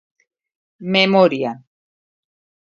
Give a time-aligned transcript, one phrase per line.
[0.95, 1.51] Memoria.